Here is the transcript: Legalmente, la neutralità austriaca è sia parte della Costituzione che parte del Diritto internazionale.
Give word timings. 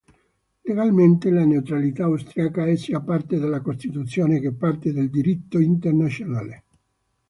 Legalmente, 0.63 1.29
la 1.29 1.45
neutralità 1.45 2.05
austriaca 2.05 2.65
è 2.65 2.75
sia 2.75 3.01
parte 3.01 3.37
della 3.37 3.61
Costituzione 3.61 4.39
che 4.39 4.51
parte 4.51 4.91
del 4.91 5.11
Diritto 5.11 5.59
internazionale. 5.59 6.63